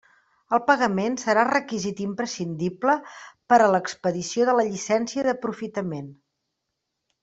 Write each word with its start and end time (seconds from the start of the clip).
El 0.57 0.61
pagament 0.69 1.17
serà 1.23 1.43
requisit 1.49 2.01
imprescindible 2.07 2.97
per 3.55 3.61
a 3.61 3.71
l'expedició 3.77 4.51
de 4.51 4.59
la 4.61 4.69
llicència 4.75 5.31
d'aprofitament. 5.31 6.13